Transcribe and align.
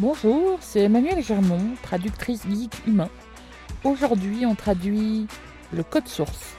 Bonjour, 0.00 0.56
c'est 0.62 0.84
Emmanuel 0.84 1.22
Germont, 1.22 1.74
traductrice 1.82 2.48
geek 2.48 2.86
humain. 2.86 3.10
Aujourd'hui, 3.84 4.46
on 4.46 4.54
traduit 4.54 5.26
le 5.74 5.82
code 5.82 6.08
source. 6.08 6.56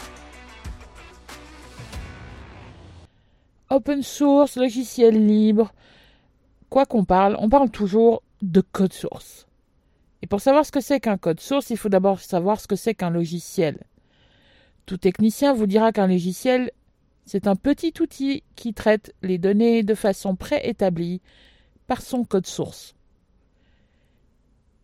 Open 3.71 4.03
source, 4.03 4.57
logiciel 4.57 5.25
libre, 5.25 5.73
quoi 6.69 6.85
qu'on 6.85 7.03
parle, 7.03 7.35
on 7.39 7.49
parle 7.49 7.71
toujours 7.71 8.21
de 8.43 8.61
code 8.61 8.93
source. 8.93 9.47
Et 10.21 10.27
pour 10.27 10.39
savoir 10.39 10.63
ce 10.63 10.71
que 10.71 10.79
c'est 10.79 10.99
qu'un 10.99 11.17
code 11.17 11.39
source, 11.39 11.71
il 11.71 11.77
faut 11.77 11.89
d'abord 11.89 12.19
savoir 12.19 12.61
ce 12.61 12.67
que 12.67 12.75
c'est 12.75 12.93
qu'un 12.93 13.09
logiciel. 13.09 13.79
Tout 14.85 14.97
technicien 14.97 15.55
vous 15.55 15.65
dira 15.65 15.91
qu'un 15.91 16.05
logiciel, 16.05 16.69
c'est 17.25 17.47
un 17.47 17.55
petit 17.55 17.93
outil 18.01 18.43
qui 18.55 18.75
traite 18.75 19.15
les 19.23 19.39
données 19.39 19.81
de 19.81 19.95
façon 19.95 20.35
préétablie 20.35 21.21
par 21.87 22.03
son 22.03 22.23
code 22.23 22.45
source. 22.45 22.93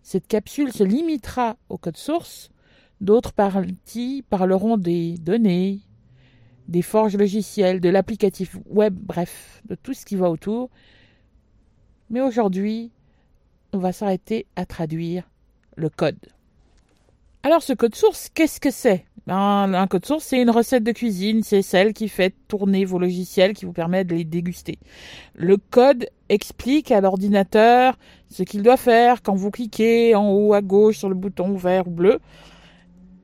Cette 0.10 0.28
capsule 0.28 0.72
se 0.72 0.86
limitera 0.86 1.58
au 1.68 1.78
code 1.78 1.98
source, 1.98 2.50
d'autres 3.02 3.34
parties 3.34 4.24
parleront 4.30 4.78
des 4.78 5.18
données, 5.18 5.82
des 6.70 6.82
forges 6.82 7.18
logicielles, 7.18 7.82
de 7.82 7.90
l'applicatif 7.90 8.56
web, 8.68 8.96
bref, 8.98 9.62
de 9.68 9.76
tout 9.76 9.94
ce 9.94 10.06
qui 10.06 10.16
va 10.16 10.30
autour. 10.30 10.70
Mais 12.10 12.22
aujourd'hui, 12.22 12.90
on 13.74 13.80
va 13.80 13.92
s'arrêter 13.92 14.46
à 14.56 14.66
traduire 14.66 15.30
le 15.76 15.90
code. 15.90 16.30
Alors 17.44 17.62
ce 17.62 17.74
code 17.74 17.96
source, 17.96 18.30
qu'est-ce 18.34 18.62
que 18.62 18.72
c'est? 18.72 19.06
Ben, 19.26 19.74
Un 19.74 19.88
code 19.88 20.06
source, 20.06 20.24
c'est 20.24 20.42
une 20.42 20.50
recette 20.52 20.86
de 20.86 20.94
cuisine, 20.94 21.44
c'est 21.44 21.62
celle 21.62 21.94
qui 21.94 22.08
fait 22.08 22.34
tourner 22.48 22.86
vos 22.86 22.98
logiciels, 22.98 23.54
qui 23.54 23.66
vous 23.66 23.74
permet 23.74 24.06
de 24.06 24.16
les 24.16 24.24
déguster. 24.24 24.80
Le 25.36 25.58
code 25.58 26.08
explique 26.30 26.92
à 26.92 27.02
l'ordinateur 27.02 27.98
ce 28.30 28.44
qu'il 28.44 28.62
doit 28.62 28.78
faire 28.78 29.22
quand 29.22 29.36
vous 29.36 29.52
cliquez 29.52 30.16
en 30.16 30.30
haut 30.32 30.54
à 30.54 30.62
gauche 30.62 30.98
sur 30.98 31.10
le 31.10 31.16
bouton 31.16 31.56
vert 31.56 31.88
ou 31.88 31.92
bleu. 31.92 32.20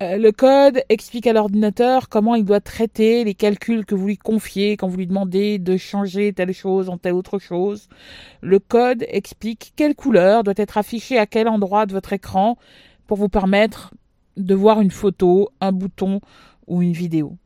Euh, 0.01 0.17
le 0.17 0.31
code 0.31 0.83
explique 0.89 1.27
à 1.27 1.33
l'ordinateur 1.33 2.09
comment 2.09 2.35
il 2.35 2.43
doit 2.43 2.59
traiter 2.59 3.23
les 3.23 3.35
calculs 3.35 3.85
que 3.85 3.95
vous 3.95 4.07
lui 4.07 4.17
confiez 4.17 4.75
quand 4.75 4.87
vous 4.87 4.97
lui 4.97 5.07
demandez 5.07 5.59
de 5.59 5.77
changer 5.77 6.33
telle 6.33 6.53
chose 6.53 6.89
en 6.89 6.97
telle 6.97 7.13
autre 7.13 7.39
chose. 7.39 7.87
Le 8.41 8.59
code 8.59 9.05
explique 9.07 9.73
quelle 9.75 9.95
couleur 9.95 10.43
doit 10.43 10.55
être 10.57 10.77
affichée 10.77 11.17
à 11.17 11.25
quel 11.25 11.47
endroit 11.47 11.85
de 11.85 11.93
votre 11.93 12.11
écran 12.11 12.57
pour 13.07 13.17
vous 13.17 13.29
permettre 13.29 13.93
de 14.35 14.55
voir 14.55 14.81
une 14.81 14.91
photo, 14.91 15.49
un 15.61 15.71
bouton 15.71 16.19
ou 16.67 16.81
une 16.81 16.93
vidéo. 16.93 17.37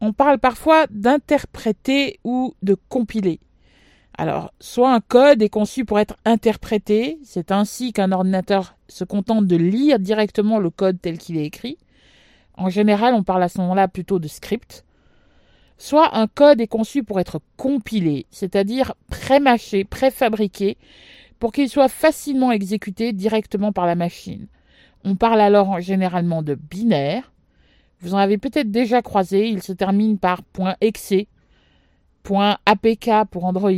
On 0.00 0.12
parle 0.12 0.38
parfois 0.38 0.86
d'interpréter 0.90 2.20
ou 2.24 2.54
de 2.62 2.76
compiler. 2.88 3.40
Alors, 4.20 4.52
soit 4.58 4.92
un 4.92 5.00
code 5.00 5.42
est 5.42 5.48
conçu 5.48 5.84
pour 5.84 6.00
être 6.00 6.16
interprété, 6.24 7.20
c'est 7.22 7.52
ainsi 7.52 7.92
qu'un 7.92 8.10
ordinateur 8.10 8.74
se 8.88 9.04
contente 9.04 9.46
de 9.46 9.54
lire 9.54 10.00
directement 10.00 10.58
le 10.58 10.70
code 10.70 11.00
tel 11.00 11.18
qu'il 11.18 11.36
est 11.36 11.44
écrit. 11.44 11.78
En 12.56 12.68
général, 12.68 13.14
on 13.14 13.22
parle 13.22 13.44
à 13.44 13.48
ce 13.48 13.60
moment-là 13.60 13.86
plutôt 13.86 14.18
de 14.18 14.26
script. 14.26 14.84
Soit 15.78 16.16
un 16.16 16.26
code 16.26 16.60
est 16.60 16.66
conçu 16.66 17.04
pour 17.04 17.20
être 17.20 17.40
compilé, 17.56 18.26
c'est-à-dire 18.32 18.94
pré-mâché, 19.08 19.84
préfabriqué, 19.84 20.78
pour 21.38 21.52
qu'il 21.52 21.68
soit 21.68 21.86
facilement 21.86 22.50
exécuté 22.50 23.12
directement 23.12 23.70
par 23.70 23.86
la 23.86 23.94
machine. 23.94 24.48
On 25.04 25.14
parle 25.14 25.40
alors 25.40 25.80
généralement 25.80 26.42
de 26.42 26.56
binaire. 26.56 27.30
Vous 28.00 28.14
en 28.14 28.18
avez 28.18 28.36
peut-être 28.36 28.72
déjà 28.72 29.00
croisé, 29.00 29.48
il 29.48 29.62
se 29.62 29.72
termine 29.72 30.18
par 30.18 30.42
.exe, 30.80 31.14
.apk 32.24 33.10
pour 33.30 33.44
Android, 33.44 33.70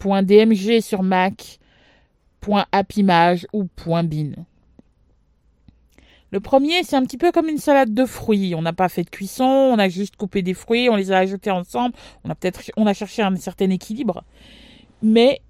.dmg 0.00 0.80
sur 0.80 1.02
Mac, 1.02 1.58
.appimage 2.72 3.46
ou 3.52 3.68
.bin. 3.86 4.32
Le 6.32 6.40
premier, 6.40 6.82
c'est 6.82 6.96
un 6.96 7.04
petit 7.04 7.18
peu 7.18 7.30
comme 7.30 7.48
une 7.48 7.58
salade 7.58 7.92
de 7.92 8.06
fruits. 8.06 8.54
On 8.54 8.62
n'a 8.62 8.72
pas 8.72 8.88
fait 8.88 9.04
de 9.04 9.10
cuisson, 9.10 9.44
on 9.44 9.78
a 9.78 9.90
juste 9.90 10.16
coupé 10.16 10.40
des 10.40 10.54
fruits, 10.54 10.88
on 10.88 10.96
les 10.96 11.12
a 11.12 11.18
ajoutés 11.18 11.50
ensemble. 11.50 11.94
On 12.24 12.30
a 12.30 12.34
peut-être, 12.34 12.62
on 12.78 12.86
a 12.86 12.94
cherché 12.94 13.20
un 13.20 13.36
certain 13.36 13.68
équilibre. 13.68 14.24
Mais 15.02 15.42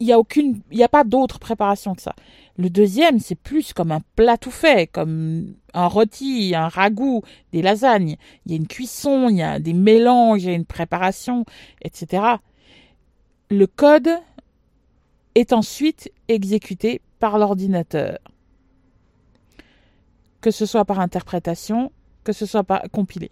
il 0.00 0.06
n'y 0.06 0.12
a 0.12 0.18
aucune, 0.18 0.60
il 0.70 0.76
n'y 0.76 0.84
a 0.84 0.88
pas 0.88 1.04
d'autre 1.04 1.38
préparation 1.38 1.94
que 1.94 2.02
ça. 2.02 2.14
Le 2.56 2.70
deuxième, 2.70 3.18
c'est 3.18 3.34
plus 3.34 3.72
comme 3.72 3.92
un 3.92 4.00
plat 4.16 4.36
tout 4.36 4.50
fait, 4.50 4.86
comme 4.86 5.54
un 5.74 5.86
rôti, 5.86 6.54
un 6.54 6.68
ragoût, 6.68 7.22
des 7.52 7.62
lasagnes. 7.62 8.16
Il 8.44 8.52
y 8.52 8.54
a 8.54 8.56
une 8.56 8.66
cuisson, 8.66 9.28
il 9.28 9.36
y 9.36 9.42
a 9.42 9.58
des 9.58 9.72
mélanges, 9.72 10.42
il 10.42 10.48
y 10.48 10.52
a 10.52 10.56
une 10.56 10.64
préparation, 10.64 11.44
etc. 11.82 12.22
Le 13.50 13.66
code 13.66 14.10
est 15.34 15.52
ensuite 15.52 16.12
exécuté 16.28 17.00
par 17.18 17.38
l'ordinateur. 17.38 18.18
Que 20.40 20.50
ce 20.50 20.66
soit 20.66 20.84
par 20.84 21.00
interprétation, 21.00 21.90
que 22.24 22.32
ce 22.32 22.46
soit 22.46 22.64
par 22.64 22.82
compilé. 22.92 23.30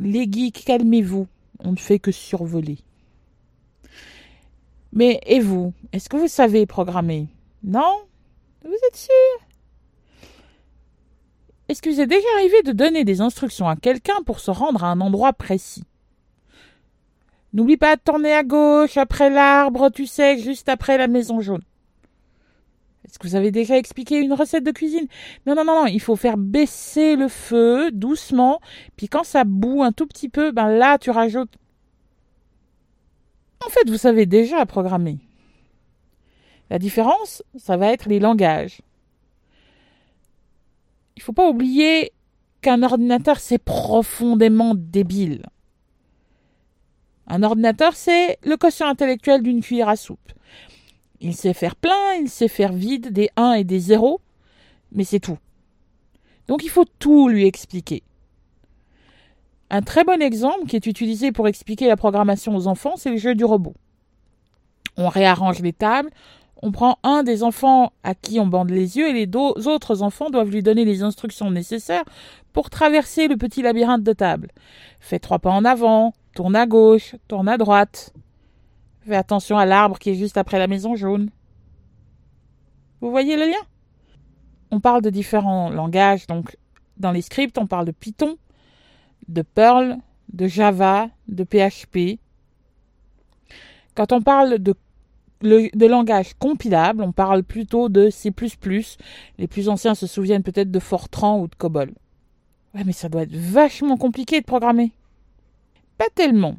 Les 0.00 0.30
geeks, 0.30 0.64
calmez-vous. 0.64 1.26
On 1.60 1.72
ne 1.72 1.76
fait 1.76 1.98
que 1.98 2.12
survoler. 2.12 2.78
Mais 4.92 5.20
et 5.26 5.40
vous? 5.40 5.72
Est-ce 5.92 6.08
que 6.08 6.16
vous 6.16 6.28
savez 6.28 6.66
programmer? 6.66 7.28
Non? 7.62 8.00
Vous 8.64 8.74
êtes 8.88 8.96
sûr? 8.96 9.48
Est-ce 11.68 11.82
que 11.82 11.90
vous 11.90 12.00
êtes 12.00 12.08
déjà 12.08 12.26
arrivé 12.36 12.62
de 12.62 12.72
donner 12.72 13.04
des 13.04 13.20
instructions 13.20 13.68
à 13.68 13.76
quelqu'un 13.76 14.22
pour 14.24 14.40
se 14.40 14.50
rendre 14.50 14.84
à 14.84 14.88
un 14.88 15.00
endroit 15.00 15.34
précis? 15.34 15.84
N'oublie 17.52 17.76
pas 17.76 17.96
de 17.96 18.00
tourner 18.00 18.32
à 18.32 18.42
gauche 18.42 18.96
après 18.96 19.30
l'arbre, 19.30 19.90
tu 19.90 20.06
sais, 20.06 20.38
juste 20.38 20.68
après 20.68 20.98
la 20.98 21.08
maison 21.08 21.40
jaune. 21.40 21.62
Est-ce 23.04 23.18
que 23.18 23.26
vous 23.26 23.36
avez 23.36 23.50
déjà 23.50 23.76
expliqué 23.78 24.18
une 24.18 24.34
recette 24.34 24.64
de 24.64 24.70
cuisine? 24.70 25.06
Non, 25.46 25.54
non, 25.54 25.64
non, 25.64 25.82
non, 25.82 25.86
il 25.86 26.00
faut 26.00 26.16
faire 26.16 26.36
baisser 26.36 27.16
le 27.16 27.28
feu 27.28 27.90
doucement, 27.90 28.60
puis 28.96 29.08
quand 29.08 29.24
ça 29.24 29.44
bout 29.44 29.82
un 29.82 29.92
tout 29.92 30.06
petit 30.06 30.28
peu, 30.28 30.52
ben 30.52 30.68
là 30.68 30.98
tu 30.98 31.10
rajoutes 31.10 31.54
en 33.68 33.70
fait, 33.70 33.90
vous 33.90 33.98
savez 33.98 34.24
déjà 34.24 34.64
programmer. 34.64 35.18
La 36.70 36.78
différence, 36.78 37.42
ça 37.58 37.76
va 37.76 37.92
être 37.92 38.08
les 38.08 38.18
langages. 38.18 38.80
Il 41.16 41.20
ne 41.20 41.22
faut 41.24 41.34
pas 41.34 41.50
oublier 41.50 42.12
qu'un 42.62 42.82
ordinateur, 42.82 43.38
c'est 43.40 43.58
profondément 43.58 44.74
débile. 44.74 45.44
Un 47.26 47.42
ordinateur, 47.42 47.94
c'est 47.94 48.38
le 48.42 48.56
quotient 48.56 48.88
intellectuel 48.88 49.42
d'une 49.42 49.60
cuillère 49.60 49.90
à 49.90 49.96
soupe. 49.96 50.32
Il 51.20 51.36
sait 51.36 51.52
faire 51.52 51.76
plein, 51.76 52.14
il 52.22 52.30
sait 52.30 52.48
faire 52.48 52.72
vide, 52.72 53.12
des 53.12 53.28
1 53.36 53.52
et 53.52 53.64
des 53.64 53.80
0, 53.80 54.22
mais 54.92 55.04
c'est 55.04 55.20
tout. 55.20 55.36
Donc 56.46 56.64
il 56.64 56.70
faut 56.70 56.86
tout 56.98 57.28
lui 57.28 57.44
expliquer. 57.44 58.02
Un 59.70 59.82
très 59.82 60.04
bon 60.04 60.22
exemple 60.22 60.66
qui 60.66 60.76
est 60.76 60.86
utilisé 60.86 61.30
pour 61.30 61.46
expliquer 61.46 61.88
la 61.88 61.96
programmation 61.96 62.56
aux 62.56 62.66
enfants, 62.66 62.94
c'est 62.96 63.10
le 63.10 63.18
jeu 63.18 63.34
du 63.34 63.44
robot. 63.44 63.74
On 64.96 65.08
réarrange 65.08 65.60
les 65.60 65.74
tables, 65.74 66.10
on 66.62 66.72
prend 66.72 66.98
un 67.02 67.22
des 67.22 67.42
enfants 67.42 67.92
à 68.02 68.14
qui 68.14 68.40
on 68.40 68.46
bande 68.46 68.70
les 68.70 68.96
yeux 68.96 69.08
et 69.08 69.12
les 69.12 69.26
deux 69.26 69.68
autres 69.68 70.02
enfants 70.02 70.30
doivent 70.30 70.50
lui 70.50 70.62
donner 70.62 70.84
les 70.84 71.02
instructions 71.02 71.50
nécessaires 71.50 72.04
pour 72.52 72.70
traverser 72.70 73.28
le 73.28 73.36
petit 73.36 73.62
labyrinthe 73.62 74.02
de 74.02 74.12
tables. 74.12 74.50
Fais 75.00 75.18
trois 75.18 75.38
pas 75.38 75.50
en 75.50 75.64
avant, 75.64 76.14
tourne 76.34 76.56
à 76.56 76.66
gauche, 76.66 77.14
tourne 77.28 77.48
à 77.48 77.58
droite. 77.58 78.12
Fais 79.06 79.16
attention 79.16 79.58
à 79.58 79.66
l'arbre 79.66 79.98
qui 79.98 80.10
est 80.10 80.14
juste 80.14 80.36
après 80.36 80.58
la 80.58 80.66
maison 80.66 80.96
jaune. 80.96 81.30
Vous 83.00 83.10
voyez 83.10 83.36
le 83.36 83.44
lien? 83.44 83.66
On 84.70 84.80
parle 84.80 85.02
de 85.02 85.10
différents 85.10 85.70
langages, 85.70 86.26
donc 86.26 86.56
dans 86.96 87.12
les 87.12 87.22
scripts 87.22 87.58
on 87.58 87.66
parle 87.66 87.86
de 87.86 87.92
Python, 87.92 88.36
de 89.28 89.42
Perl, 89.42 89.98
de 90.32 90.46
Java, 90.46 91.08
de 91.28 91.44
PHP. 91.44 92.18
Quand 93.94 94.12
on 94.12 94.22
parle 94.22 94.58
de, 94.58 94.74
de 95.42 95.86
langage 95.86 96.34
compilable, 96.34 97.02
on 97.02 97.12
parle 97.12 97.42
plutôt 97.42 97.88
de 97.88 98.10
C++. 98.10 98.32
Les 99.38 99.46
plus 99.46 99.68
anciens 99.68 99.94
se 99.94 100.06
souviennent 100.06 100.42
peut-être 100.42 100.70
de 100.70 100.78
Fortran 100.78 101.40
ou 101.40 101.48
de 101.48 101.54
COBOL. 101.54 101.92
Ouais, 102.74 102.84
mais 102.84 102.92
ça 102.92 103.08
doit 103.08 103.22
être 103.22 103.34
vachement 103.34 103.96
compliqué 103.96 104.40
de 104.40 104.46
programmer. 104.46 104.92
Pas 105.96 106.08
tellement. 106.14 106.56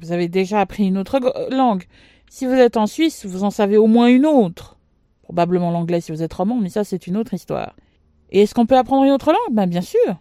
Vous 0.00 0.12
avez 0.12 0.28
déjà 0.28 0.60
appris 0.60 0.86
une 0.86 0.98
autre 0.98 1.18
langue. 1.50 1.84
Si 2.30 2.46
vous 2.46 2.52
êtes 2.52 2.76
en 2.76 2.86
Suisse, 2.86 3.26
vous 3.26 3.42
en 3.42 3.50
savez 3.50 3.76
au 3.76 3.86
moins 3.86 4.08
une 4.08 4.26
autre. 4.26 4.78
Probablement 5.22 5.70
l'anglais 5.70 6.00
si 6.00 6.12
vous 6.12 6.22
êtes 6.22 6.32
roman, 6.32 6.56
mais 6.56 6.68
ça 6.68 6.84
c'est 6.84 7.06
une 7.06 7.16
autre 7.16 7.34
histoire. 7.34 7.74
Et 8.30 8.42
est-ce 8.42 8.54
qu'on 8.54 8.66
peut 8.66 8.76
apprendre 8.76 9.04
une 9.04 9.10
autre 9.10 9.32
langue? 9.32 9.54
Ben 9.54 9.66
bien 9.66 9.80
sûr. 9.80 10.16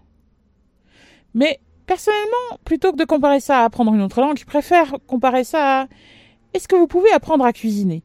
Mais 1.33 1.59
Personnellement, 1.87 2.59
plutôt 2.65 2.91
que 2.91 2.97
de 2.97 3.05
comparer 3.05 3.39
ça 3.39 3.61
à 3.61 3.63
apprendre 3.63 3.93
une 3.93 4.01
autre 4.01 4.21
langue, 4.21 4.37
je 4.37 4.45
préfère 4.45 4.97
comparer 5.07 5.45
ça 5.45 5.81
à 5.81 5.87
est-ce 6.53 6.67
que 6.67 6.75
vous 6.75 6.85
pouvez 6.85 7.11
apprendre 7.11 7.45
à 7.45 7.53
cuisiner? 7.53 8.03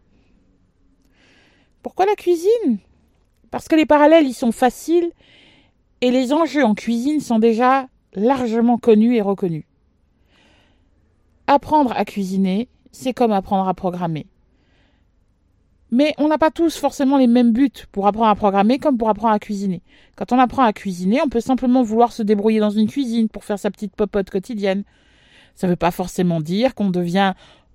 Pourquoi 1.82 2.06
la 2.06 2.14
cuisine? 2.14 2.79
Parce 3.50 3.67
que 3.67 3.75
les 3.75 3.84
parallèles 3.84 4.26
y 4.26 4.32
sont 4.34 4.52
faciles 4.52 5.11
et 6.00 6.12
les 6.12 6.32
enjeux 6.32 6.64
en 6.64 6.75
cuisine 6.75 7.20
sont 7.20 7.40
déjà 7.40 7.88
largement 8.14 8.79
connus 8.79 9.17
et 9.17 9.23
reconnus. 9.23 9.64
apprendre 11.49 11.93
à 11.96 12.05
cuisiner, 12.05 12.69
c'est 12.93 13.12
comme 13.12 13.32
apprendre 13.32 13.69
à 13.69 13.75
programmer. 13.75 14.26
Mais 15.93 16.15
on 16.17 16.29
n'a 16.29 16.39
pas 16.39 16.50
tous 16.50 16.79
forcément 16.79 17.19
les 17.19 17.27
mêmes 17.27 17.53
buts 17.53 17.71
pour 17.93 18.06
apprendre 18.06 18.31
à 18.31 18.35
programmer 18.35 18.79
comme 18.79 18.97
pour 18.97 19.11
apprendre 19.11 19.35
à 19.35 19.39
cuisiner. 19.39 19.83
Quand 20.17 20.33
on 20.33 20.39
apprend 20.39 20.65
à 20.65 20.73
cuisiner, 20.73 21.21
on 21.23 21.29
peut 21.29 21.43
simplement 21.43 21.83
vouloir 21.83 22.12
se 22.12 22.23
débrouiller 22.23 22.61
dans 22.61 22.71
une 22.71 22.89
cuisine 22.89 23.29
pour 23.29 23.44
faire 23.44 23.59
sa 23.59 23.71
petite 23.71 23.94
popote 23.94 24.31
quotidienne. 24.31 24.85
Ça 25.55 25.67
ne 25.67 25.73
veut 25.73 25.77
pas 25.77 25.91
forcément 25.91 26.41
dire 26.41 26.75
qu'on 26.75 26.89
devient 26.89 27.35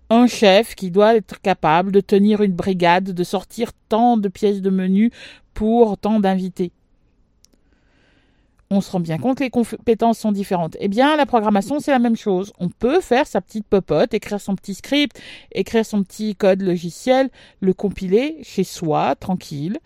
un 0.10 0.26
chef 0.26 0.74
qui 0.74 0.90
doit 0.90 1.16
être 1.16 1.40
capable 1.42 1.92
de 1.92 2.00
tenir 2.00 2.42
une 2.42 2.54
brigade, 2.54 3.14
de 3.14 3.24
sortir 3.24 3.72
tant 3.88 4.18
de 4.18 4.30
pièces 4.30 4.62
de 4.62 4.72
menu 4.72 5.12
pour 5.54 5.98
tant 6.00 6.20
d'invités 6.20 6.72
on 8.78 8.82
se 8.82 8.92
rend 8.92 9.00
bien 9.00 9.18
compte 9.18 9.40
que 9.40 9.44
les 9.44 9.50
compétences 9.50 10.20
sont 10.20 10.32
différentes. 10.32 10.78
Eh 10.80 10.88
bien, 10.88 11.16
la 11.16 11.26
programmation, 11.26 11.80
c'est 11.80 11.92
la 11.92 12.00
même 12.00 12.16
chose. 12.16 12.54
On 12.60 12.70
peut 12.70 13.02
faire 13.02 13.28
sa 13.28 13.42
petite 13.42 13.66
popote, 13.66 14.14
écrire 14.14 14.40
son 14.40 14.56
petit 14.56 14.76
script, 14.76 15.20
écrire 15.52 15.86
son 15.86 16.04
petit 16.04 16.36
code 16.36 16.62
logiciel, 16.62 17.30
le 17.60 17.74
compiler 17.74 18.38
chez 18.44 18.64
soi, 18.64 19.16
tranquille, 19.16 19.78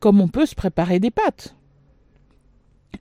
comme 0.00 0.20
on 0.20 0.28
peut 0.28 0.46
se 0.46 0.54
préparer 0.54 0.98
des 0.98 1.10
pâtes. 1.10 1.54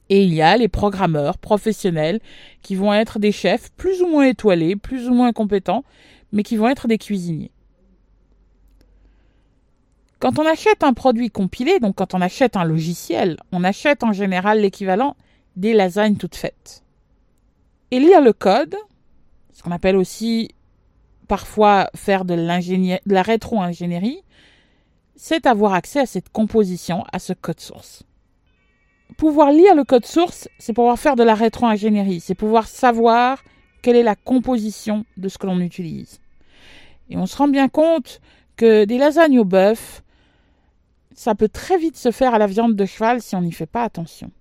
Et 0.09 0.23
il 0.23 0.33
y 0.33 0.41
a 0.41 0.55
les 0.57 0.67
programmeurs 0.67 1.37
professionnels 1.37 2.19
qui 2.61 2.75
vont 2.75 2.93
être 2.93 3.19
des 3.19 3.31
chefs 3.31 3.71
plus 3.71 4.01
ou 4.01 4.07
moins 4.07 4.25
étoilés, 4.25 4.75
plus 4.75 5.09
ou 5.09 5.13
moins 5.13 5.33
compétents, 5.33 5.83
mais 6.31 6.43
qui 6.43 6.57
vont 6.57 6.69
être 6.69 6.87
des 6.87 6.97
cuisiniers. 6.97 7.51
Quand 10.23 10.39
on 10.39 10.45
achète 10.45 10.85
un 10.85 10.93
produit 10.93 11.29
compilé, 11.29 11.81
donc 11.81 11.95
quand 11.95 12.13
on 12.13 12.21
achète 12.21 12.55
un 12.55 12.63
logiciel, 12.63 13.35
on 13.51 13.65
achète 13.65 14.05
en 14.05 14.13
général 14.13 14.61
l'équivalent 14.61 15.17
des 15.57 15.73
lasagnes 15.73 16.15
toutes 16.15 16.37
faites. 16.37 16.81
Et 17.91 17.99
lire 17.99 18.21
le 18.21 18.31
code, 18.31 18.73
ce 19.51 19.61
qu'on 19.61 19.71
appelle 19.71 19.97
aussi 19.97 20.47
parfois 21.27 21.89
faire 21.93 22.23
de, 22.23 22.35
de 22.35 23.13
la 23.13 23.21
rétro-ingénierie, 23.21 24.23
c'est 25.17 25.45
avoir 25.45 25.73
accès 25.73 25.99
à 25.99 26.05
cette 26.05 26.29
composition, 26.29 27.03
à 27.11 27.19
ce 27.19 27.33
code 27.33 27.59
source. 27.59 28.03
Pouvoir 29.17 29.51
lire 29.51 29.75
le 29.75 29.83
code 29.83 30.05
source, 30.05 30.47
c'est 30.57 30.71
pouvoir 30.71 30.97
faire 30.97 31.17
de 31.17 31.23
la 31.23 31.35
rétro-ingénierie, 31.35 32.21
c'est 32.21 32.33
pouvoir 32.33 32.69
savoir 32.69 33.43
quelle 33.81 33.97
est 33.97 34.03
la 34.03 34.15
composition 34.15 35.03
de 35.17 35.27
ce 35.27 35.37
que 35.37 35.47
l'on 35.47 35.59
utilise. 35.59 36.21
Et 37.09 37.17
on 37.17 37.25
se 37.25 37.35
rend 37.35 37.49
bien 37.49 37.67
compte 37.67 38.21
que 38.55 38.85
des 38.85 38.97
lasagnes 38.97 39.39
au 39.39 39.43
bœuf, 39.43 40.02
ça 41.17 41.35
peut 41.35 41.49
très 41.49 41.77
vite 41.77 41.97
se 41.97 42.11
faire 42.11 42.33
à 42.33 42.37
la 42.37 42.47
viande 42.47 42.75
de 42.75 42.85
cheval 42.85 43.21
si 43.21 43.35
on 43.35 43.41
n'y 43.41 43.51
fait 43.51 43.65
pas 43.65 43.83
attention. 43.83 44.31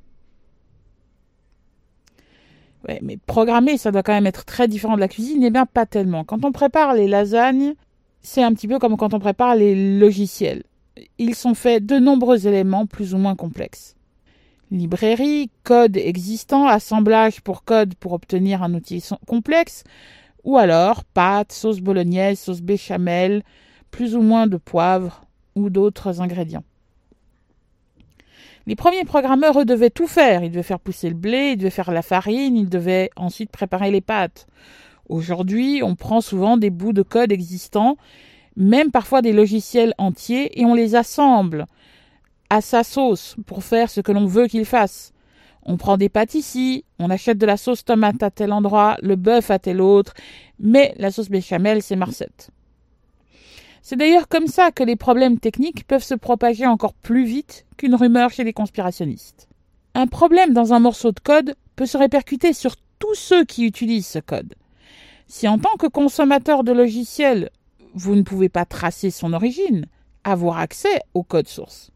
Mais 3.00 3.16
programmer, 3.26 3.76
ça 3.76 3.92
doit 3.92 4.02
quand 4.02 4.12
même 4.12 4.26
être 4.26 4.44
très 4.44 4.66
différent 4.66 4.96
de 4.96 5.00
la 5.00 5.08
cuisine. 5.08 5.42
Eh 5.44 5.50
bien, 5.50 5.66
pas 5.66 5.86
tellement. 5.86 6.24
Quand 6.24 6.44
on 6.44 6.52
prépare 6.52 6.94
les 6.94 7.06
lasagnes, 7.06 7.74
c'est 8.22 8.42
un 8.42 8.52
petit 8.54 8.68
peu 8.68 8.78
comme 8.78 8.96
quand 8.96 9.14
on 9.14 9.20
prépare 9.20 9.54
les 9.54 9.98
logiciels. 9.98 10.64
Ils 11.18 11.34
sont 11.34 11.54
faits 11.54 11.86
de 11.86 11.98
nombreux 11.98 12.46
éléments 12.46 12.86
plus 12.86 13.14
ou 13.14 13.18
moins 13.18 13.36
complexes. 13.36 13.94
Librairie, 14.70 15.50
code 15.64 15.96
existant, 15.96 16.66
assemblage 16.66 17.40
pour 17.42 17.64
code 17.64 17.94
pour 17.94 18.12
obtenir 18.12 18.62
un 18.62 18.74
outil 18.74 19.04
complexe, 19.26 19.84
ou 20.44 20.56
alors 20.56 21.04
pâte, 21.04 21.52
sauce 21.52 21.80
bolognaise, 21.80 22.40
sauce 22.40 22.62
béchamel, 22.62 23.42
plus 23.90 24.16
ou 24.16 24.22
moins 24.22 24.46
de 24.46 24.56
poivre, 24.56 25.24
ou 25.54 25.70
d'autres 25.70 26.20
ingrédients. 26.20 26.64
Les 28.66 28.76
premiers 28.76 29.04
programmeurs, 29.04 29.60
eux, 29.60 29.64
devaient 29.64 29.90
tout 29.90 30.06
faire. 30.06 30.44
Ils 30.44 30.50
devaient 30.50 30.62
faire 30.62 30.78
pousser 30.78 31.08
le 31.08 31.16
blé, 31.16 31.52
ils 31.52 31.56
devaient 31.56 31.70
faire 31.70 31.90
la 31.90 32.02
farine, 32.02 32.56
ils 32.56 32.68
devaient 32.68 33.10
ensuite 33.16 33.50
préparer 33.50 33.90
les 33.90 34.00
pâtes. 34.00 34.46
Aujourd'hui, 35.08 35.82
on 35.82 35.96
prend 35.96 36.20
souvent 36.20 36.56
des 36.56 36.70
bouts 36.70 36.92
de 36.92 37.02
code 37.02 37.32
existants, 37.32 37.96
même 38.56 38.90
parfois 38.90 39.20
des 39.20 39.32
logiciels 39.32 39.94
entiers, 39.98 40.60
et 40.60 40.64
on 40.64 40.74
les 40.74 40.94
assemble 40.94 41.66
à 42.50 42.60
sa 42.60 42.84
sauce 42.84 43.36
pour 43.46 43.64
faire 43.64 43.90
ce 43.90 44.00
que 44.00 44.12
l'on 44.12 44.26
veut 44.26 44.46
qu'ils 44.46 44.66
fassent. 44.66 45.12
On 45.64 45.76
prend 45.76 45.96
des 45.96 46.08
pâtes 46.08 46.34
ici, 46.34 46.84
on 46.98 47.10
achète 47.10 47.38
de 47.38 47.46
la 47.46 47.56
sauce 47.56 47.84
tomate 47.84 48.22
à 48.22 48.30
tel 48.30 48.52
endroit, 48.52 48.96
le 49.02 49.16
bœuf 49.16 49.50
à 49.50 49.58
tel 49.58 49.80
autre, 49.80 50.14
mais 50.58 50.94
la 50.98 51.10
sauce 51.10 51.30
béchamel, 51.30 51.82
c'est 51.82 51.96
Marcette. 51.96 52.50
C'est 53.84 53.96
d'ailleurs 53.96 54.28
comme 54.28 54.46
ça 54.46 54.70
que 54.70 54.84
les 54.84 54.94
problèmes 54.94 55.40
techniques 55.40 55.86
peuvent 55.88 56.04
se 56.04 56.14
propager 56.14 56.66
encore 56.68 56.94
plus 56.94 57.24
vite 57.24 57.66
qu'une 57.76 57.96
rumeur 57.96 58.30
chez 58.30 58.44
les 58.44 58.52
conspirationnistes. 58.52 59.48
Un 59.94 60.06
problème 60.06 60.52
dans 60.52 60.72
un 60.72 60.78
morceau 60.78 61.10
de 61.10 61.18
code 61.18 61.56
peut 61.74 61.86
se 61.86 61.98
répercuter 61.98 62.52
sur 62.52 62.76
tous 63.00 63.14
ceux 63.16 63.44
qui 63.44 63.66
utilisent 63.66 64.06
ce 64.06 64.20
code. 64.20 64.54
Si 65.26 65.48
en 65.48 65.58
tant 65.58 65.76
que 65.76 65.88
consommateur 65.88 66.62
de 66.62 66.70
logiciel, 66.70 67.50
vous 67.94 68.14
ne 68.14 68.22
pouvez 68.22 68.48
pas 68.48 68.64
tracer 68.64 69.10
son 69.10 69.32
origine, 69.32 69.86
avoir 70.22 70.58
accès 70.58 71.00
au 71.12 71.24
code 71.24 71.48
source, 71.48 71.90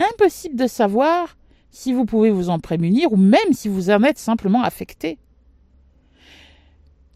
impossible 0.00 0.56
de 0.56 0.66
savoir 0.66 1.36
si 1.70 1.92
vous 1.92 2.04
pouvez 2.04 2.30
vous 2.30 2.50
en 2.50 2.58
prémunir 2.58 3.12
ou 3.12 3.16
même 3.16 3.52
si 3.52 3.68
vous 3.68 3.90
en 3.90 4.02
êtes 4.02 4.18
simplement 4.18 4.62
affecté. 4.62 5.18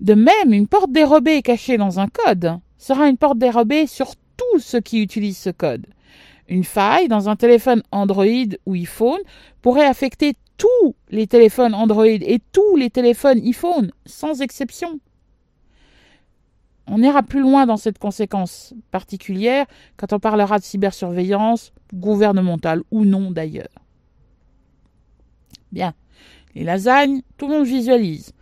De 0.00 0.14
même, 0.14 0.52
une 0.52 0.68
porte 0.68 0.92
dérobée 0.92 1.42
cachée 1.42 1.76
dans 1.76 1.98
un 1.98 2.06
code 2.06 2.60
sera 2.86 3.08
une 3.08 3.16
porte 3.16 3.38
dérobée 3.38 3.88
sur 3.88 4.14
tous 4.36 4.60
ceux 4.60 4.80
qui 4.80 5.02
utilisent 5.02 5.38
ce 5.38 5.50
code. 5.50 5.86
Une 6.48 6.62
faille 6.62 7.08
dans 7.08 7.28
un 7.28 7.34
téléphone 7.34 7.82
Android 7.90 8.54
ou 8.64 8.74
iPhone 8.74 9.18
pourrait 9.60 9.86
affecter 9.86 10.34
tous 10.56 10.94
les 11.10 11.26
téléphones 11.26 11.74
Android 11.74 12.06
et 12.06 12.40
tous 12.52 12.76
les 12.76 12.88
téléphones 12.88 13.40
iPhone, 13.44 13.90
sans 14.06 14.40
exception. 14.40 15.00
On 16.86 17.02
ira 17.02 17.24
plus 17.24 17.40
loin 17.40 17.66
dans 17.66 17.76
cette 17.76 17.98
conséquence 17.98 18.72
particulière 18.92 19.66
quand 19.96 20.12
on 20.12 20.20
parlera 20.20 20.60
de 20.60 20.64
cybersurveillance, 20.64 21.72
gouvernementale 21.92 22.82
ou 22.92 23.04
non 23.04 23.32
d'ailleurs. 23.32 23.66
Bien, 25.72 25.92
les 26.54 26.62
lasagnes, 26.62 27.22
tout 27.36 27.48
le 27.48 27.54
monde 27.54 27.66
visualise. 27.66 28.32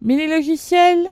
Mais 0.00 0.16
les 0.16 0.28
logiciels, 0.28 1.10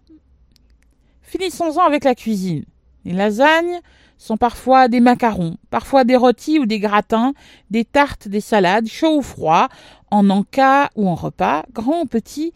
Finissons-en 1.33 1.81
avec 1.81 2.05
la 2.05 2.15
cuisine. 2.15 2.67
Les 3.07 3.15
lasagnes 3.15 3.81
sont 4.19 4.37
parfois 4.37 4.89
des 4.89 5.01
macarons, 5.01 5.57
parfois 5.71 6.05
des 6.05 6.15
rôtis 6.15 6.59
ou 6.59 6.67
des 6.67 6.79
gratins, 6.79 7.33
des 7.71 7.87
tartes, 7.87 8.29
des 8.29 8.43
salades, 8.43 8.87
chaud 8.87 9.17
ou 9.17 9.23
froid, 9.23 9.71
en 10.11 10.29
encas 10.29 10.91
ou 10.95 11.09
en 11.09 11.15
repas, 11.15 11.65
grand 11.73 12.03
ou 12.03 12.05
petit. 12.05 12.53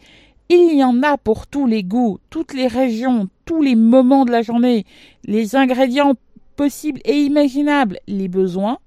Il 0.49 0.77
y 0.77 0.83
en 0.83 1.01
a 1.01 1.17
pour 1.17 1.47
tous 1.47 1.65
les 1.65 1.83
goûts, 1.83 2.19
toutes 2.29 2.53
les 2.53 2.67
régions, 2.67 3.29
tous 3.45 3.63
les 3.63 3.73
moments 3.73 4.25
de 4.25 4.31
la 4.31 4.43
journée, 4.43 4.85
les 5.25 5.55
ingrédients 5.55 6.13
possibles 6.55 7.01
et 7.03 7.19
imaginables, 7.19 7.99
les 8.05 8.27
besoins 8.27 8.77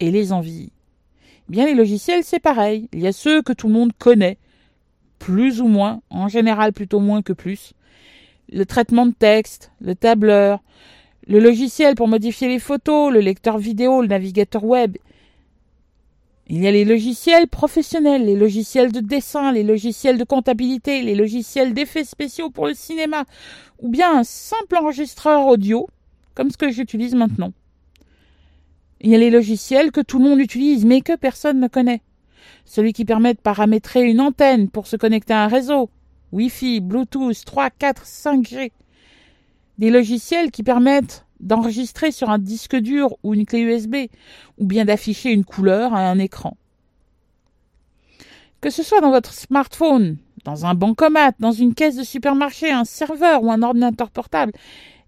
et 0.00 0.10
les 0.10 0.32
envies. 0.32 0.72
Bien 1.50 1.66
les 1.66 1.74
logiciels, 1.74 2.24
c'est 2.24 2.40
pareil. 2.40 2.88
Il 2.94 3.00
y 3.00 3.06
a 3.06 3.12
ceux 3.12 3.42
que 3.42 3.52
tout 3.52 3.66
le 3.66 3.74
monde 3.74 3.92
connaît, 3.98 4.38
plus 5.18 5.60
ou 5.60 5.68
moins, 5.68 6.00
en 6.08 6.28
général 6.28 6.72
plutôt 6.72 6.98
moins 6.98 7.20
que 7.20 7.34
plus 7.34 7.74
le 8.50 8.66
traitement 8.66 9.06
de 9.06 9.12
texte, 9.12 9.72
le 9.80 9.94
tableur, 9.94 10.62
le 11.26 11.38
logiciel 11.38 11.94
pour 11.94 12.08
modifier 12.08 12.48
les 12.48 12.58
photos, 12.58 13.12
le 13.12 13.20
lecteur 13.20 13.58
vidéo, 13.58 14.02
le 14.02 14.08
navigateur 14.08 14.64
web. 14.64 14.96
Il 16.48 16.62
y 16.62 16.66
a 16.66 16.72
les 16.72 16.84
logiciels 16.84 17.48
professionnels, 17.48 18.26
les 18.26 18.36
logiciels 18.36 18.92
de 18.92 19.00
dessin, 19.00 19.52
les 19.52 19.62
logiciels 19.62 20.18
de 20.18 20.24
comptabilité, 20.24 21.02
les 21.02 21.14
logiciels 21.14 21.72
d'effets 21.72 22.04
spéciaux 22.04 22.50
pour 22.50 22.66
le 22.66 22.74
cinéma, 22.74 23.24
ou 23.80 23.88
bien 23.88 24.18
un 24.18 24.24
simple 24.24 24.76
enregistreur 24.76 25.46
audio, 25.46 25.88
comme 26.34 26.50
ce 26.50 26.56
que 26.56 26.70
j'utilise 26.70 27.14
maintenant. 27.14 27.52
Il 29.00 29.10
y 29.10 29.14
a 29.14 29.18
les 29.18 29.30
logiciels 29.30 29.92
que 29.92 30.00
tout 30.00 30.18
le 30.18 30.28
monde 30.28 30.40
utilise, 30.40 30.84
mais 30.84 31.00
que 31.00 31.16
personne 31.16 31.60
ne 31.60 31.68
connaît. 31.68 32.02
Celui 32.64 32.92
qui 32.92 33.04
permet 33.04 33.34
de 33.34 33.40
paramétrer 33.40 34.02
une 34.02 34.20
antenne 34.20 34.68
pour 34.68 34.86
se 34.86 34.96
connecter 34.96 35.32
à 35.32 35.44
un 35.44 35.48
réseau, 35.48 35.90
Wi-Fi, 36.32 36.80
Bluetooth, 36.80 37.44
3, 37.44 37.70
4, 37.70 38.04
5G. 38.04 38.72
Des 39.78 39.90
logiciels 39.90 40.50
qui 40.50 40.62
permettent 40.62 41.26
d'enregistrer 41.40 42.10
sur 42.10 42.30
un 42.30 42.38
disque 42.38 42.76
dur 42.76 43.16
ou 43.22 43.34
une 43.34 43.46
clé 43.46 43.60
USB, 43.60 43.96
ou 44.58 44.66
bien 44.66 44.84
d'afficher 44.84 45.30
une 45.30 45.44
couleur 45.44 45.94
à 45.94 46.08
un 46.08 46.18
écran. 46.18 46.56
Que 48.60 48.70
ce 48.70 48.82
soit 48.82 49.00
dans 49.00 49.10
votre 49.10 49.34
smartphone, 49.34 50.18
dans 50.44 50.66
un 50.66 50.74
bancomat, 50.74 51.32
dans 51.40 51.52
une 51.52 51.74
caisse 51.74 51.96
de 51.96 52.04
supermarché, 52.04 52.70
un 52.70 52.84
serveur 52.84 53.42
ou 53.42 53.50
un 53.50 53.62
ordinateur 53.62 54.10
portable, 54.10 54.52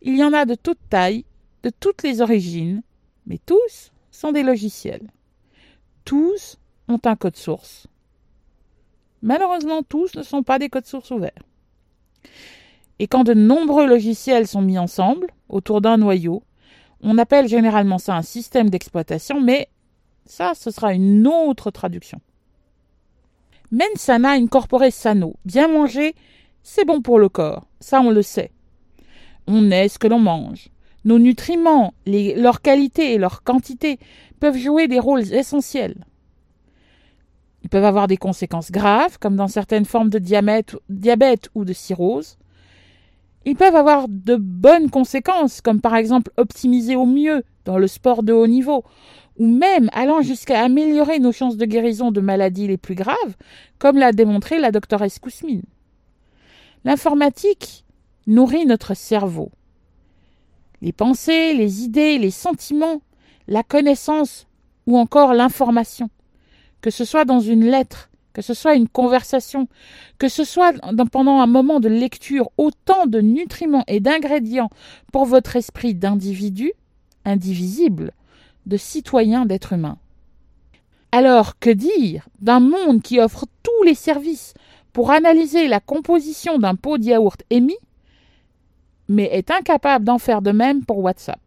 il 0.02 0.16
y 0.16 0.25
en 0.25 0.33
a 0.33 0.45
de 0.45 0.54
toutes 0.54 0.78
tailles, 0.90 1.25
de 1.62 1.71
toutes 1.71 2.02
les 2.02 2.21
origines, 2.21 2.83
mais 3.26 3.38
tous 3.47 3.93
sont 4.11 4.33
des 4.33 4.43
logiciels. 4.43 5.11
Tous 6.04 6.59
ont 6.88 7.00
un 7.04 7.16
code 7.16 7.37
source. 7.37 7.87
Malheureusement, 9.25 9.83
tous 9.83 10.14
ne 10.16 10.23
sont 10.23 10.43
pas 10.43 10.59
des 10.59 10.69
codes 10.69 10.85
sources 10.85 11.11
ouverts. 11.11 11.33
Et 12.99 13.07
quand 13.07 13.25
de 13.25 13.33
nombreux 13.33 13.87
logiciels 13.87 14.47
sont 14.47 14.61
mis 14.61 14.76
ensemble, 14.76 15.28
autour 15.49 15.81
d'un 15.81 15.97
noyau, 15.97 16.43
on 17.00 17.16
appelle 17.16 17.49
généralement 17.49 17.97
ça 17.97 18.14
un 18.14 18.23
système 18.23 18.69
d'exploitation, 18.69 19.40
mais 19.40 19.69
ça, 20.26 20.52
ce 20.54 20.71
sera 20.71 20.93
une 20.93 21.26
autre 21.26 21.71
traduction. 21.71 22.21
Mensana 23.73 24.33
incorporé 24.33 24.90
sano, 24.90 25.37
bien 25.47 25.69
manger, 25.69 26.14
c'est 26.62 26.85
bon 26.85 27.00
pour 27.00 27.19
le 27.19 27.31
corps, 27.31 27.66
ça 27.81 28.02
on 28.02 28.11
le 28.11 28.23
sait. 28.23 28.52
On 29.47 29.71
est 29.71 29.88
ce 29.88 29.99
que 29.99 30.07
l'on 30.07 30.19
mange. 30.19 30.69
Nos 31.07 31.19
nutriments, 31.19 31.95
leur 32.07 32.61
qualité 32.61 33.14
et 33.14 33.19
leur 33.19 33.43
quantité 33.43 33.99
peuvent 34.38 34.59
jouer 34.59 34.87
des 34.87 35.00
rôles 35.00 35.33
essentiels. 35.33 35.97
Ils 37.64 37.71
peuvent 37.71 37.85
avoir 37.85 38.06
des 38.06 38.18
conséquences 38.18 38.71
graves, 38.71 39.18
comme 39.18 39.37
dans 39.37 39.49
certaines 39.49 39.87
formes 39.87 40.11
de 40.11 40.18
diabète 40.18 41.49
ou 41.54 41.64
de 41.64 41.73
cirrhose. 41.73 42.37
Ils 43.47 43.56
peuvent 43.56 43.75
avoir 43.75 44.06
de 44.06 44.37
bonnes 44.37 44.90
conséquences, 44.90 45.62
comme 45.62 45.80
par 45.80 45.97
exemple 45.97 46.30
optimiser 46.37 46.94
au 46.94 47.06
mieux 47.06 47.42
dans 47.64 47.78
le 47.78 47.87
sport 47.87 48.23
de 48.23 48.35
haut 48.35 48.47
niveau, 48.47 48.85
ou 49.38 49.47
même 49.47 49.88
allant 49.94 50.21
jusqu'à 50.21 50.62
améliorer 50.62 51.18
nos 51.18 51.33
chances 51.33 51.56
de 51.56 51.64
guérison 51.64 52.11
de 52.11 52.21
maladies 52.21 52.68
les 52.68 52.76
plus 52.76 52.94
graves, 52.94 53.35
comme 53.78 53.97
l'a 53.97 54.12
démontré 54.12 54.59
la 54.59 54.71
doctoresse 54.71 55.18
Kousmine. 55.18 55.64
L'informatique 56.85 57.87
nourrit 58.26 58.66
notre 58.66 58.94
cerveau. 58.94 59.50
Les 60.83 60.92
pensées, 60.92 61.54
les 61.54 61.83
idées, 61.83 62.18
les 62.18 62.30
sentiments, 62.30 63.00
la 63.49 63.62
connaissance 63.62 64.47
ou 64.87 64.99
encore 64.99 65.33
l'information 65.33 66.11
que 66.85 66.91
ce 66.91 67.07
soit 67.07 67.25
dans 67.25 67.41
une 67.41 67.64
lettre, 67.64 68.11
que 68.35 68.43
ce 68.43 68.53
soit 68.53 68.75
une 68.75 68.91
conversation, 68.91 69.69
que 70.19 70.29
ce 70.29 70.45
soit 70.45 70.75
pendant 71.11 71.41
un 71.41 71.47
moment 71.47 71.81
de 71.81 71.88
lecture, 71.88 72.50
autant 72.59 73.07
de 73.07 73.23
nutriments 73.23 73.85
et 73.87 74.00
d'ingrédients 74.00 74.69
pour 75.11 75.25
votre 75.25 75.57
esprit 75.57 75.95
d'individu, 75.95 76.75
indivisible, 77.25 78.12
de 78.67 78.76
citoyen 78.76 79.47
d'être 79.47 79.73
humain. 79.73 79.97
Alors, 81.11 81.59
que 81.59 81.71
dire 81.71 82.29
d'un 82.43 82.61
monde 82.61 83.00
qui 83.00 83.19
offre 83.19 83.47
tous 83.62 83.83
les 83.87 83.95
services 83.95 84.53
pour 84.93 85.11
analyser 85.11 85.69
la 85.69 85.81
composition 85.81 86.59
d'un 86.59 86.75
pot 86.75 86.99
de 86.99 87.05
yaourt 87.05 87.43
émis, 87.49 87.79
mais 89.09 89.31
est 89.33 89.50
incapable 89.50 90.05
d'en 90.05 90.19
faire 90.19 90.43
de 90.43 90.50
même 90.50 90.85
pour 90.85 90.99
WhatsApp? 90.99 91.41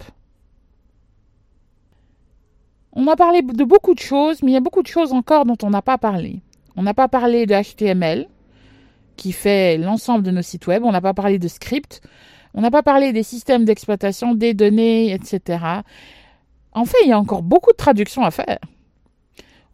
On 2.97 3.05
a 3.07 3.15
parlé 3.15 3.43
de 3.43 3.63
beaucoup 3.63 3.93
de 3.93 3.99
choses, 3.99 4.41
mais 4.41 4.51
il 4.51 4.53
y 4.55 4.57
a 4.57 4.59
beaucoup 4.59 4.81
de 4.81 4.87
choses 4.87 5.13
encore 5.13 5.45
dont 5.45 5.57
on 5.61 5.69
n'a 5.69 5.83
pas 5.83 5.99
parlé. 5.99 6.41
On 6.75 6.81
n'a 6.81 6.95
pas 6.95 7.07
parlé 7.07 7.45
de 7.45 7.53
HTML, 7.53 8.27
qui 9.17 9.31
fait 9.33 9.77
l'ensemble 9.77 10.23
de 10.23 10.31
nos 10.31 10.41
sites 10.41 10.65
web. 10.65 10.83
On 10.83 10.91
n'a 10.91 10.99
pas 10.99 11.13
parlé 11.13 11.37
de 11.37 11.47
script. 11.47 12.01
On 12.55 12.61
n'a 12.61 12.71
pas 12.71 12.81
parlé 12.81 13.13
des 13.13 13.21
systèmes 13.21 13.65
d'exploitation, 13.65 14.33
des 14.33 14.55
données, 14.55 15.13
etc. 15.13 15.63
En 16.71 16.85
fait, 16.85 16.97
il 17.03 17.09
y 17.09 17.11
a 17.11 17.19
encore 17.19 17.43
beaucoup 17.43 17.71
de 17.71 17.77
traductions 17.77 18.23
à 18.23 18.31
faire. 18.31 18.57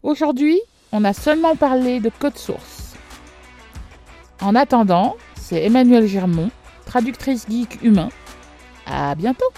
Aujourd'hui, 0.02 0.60
on 0.92 1.02
a 1.02 1.14
seulement 1.14 1.56
parlé 1.56 2.00
de 2.00 2.10
code 2.10 2.36
source. 2.36 2.94
En 4.42 4.54
attendant, 4.54 5.16
c'est 5.34 5.64
Emmanuel 5.64 6.06
Germont, 6.06 6.50
traductrice 6.84 7.46
geek 7.48 7.82
humain. 7.82 8.10
À 8.86 9.14
bientôt! 9.14 9.50